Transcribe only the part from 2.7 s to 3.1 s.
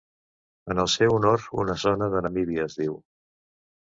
es diu.